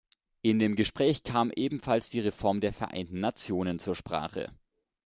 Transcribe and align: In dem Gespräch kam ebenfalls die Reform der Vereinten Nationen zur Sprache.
In 0.41 0.57
dem 0.57 0.75
Gespräch 0.75 1.21
kam 1.21 1.51
ebenfalls 1.55 2.09
die 2.09 2.21
Reform 2.21 2.59
der 2.59 2.73
Vereinten 2.73 3.19
Nationen 3.19 3.77
zur 3.77 3.93
Sprache. 3.95 4.49